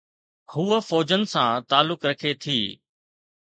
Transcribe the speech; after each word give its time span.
هوءَ 0.53 0.79
فوجن 0.89 1.21
سان 1.33 1.51
تعلق 1.69 2.01
رکي 2.09 2.31
ٿي. 2.43 2.59